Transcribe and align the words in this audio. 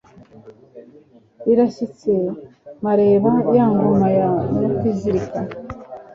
Irashyitse 1.51 2.11
Mareba 2.83 3.31
Ya 3.55 3.65
ngoma 3.73 4.07
ya 4.17 4.27
Mutizirika 4.55 5.39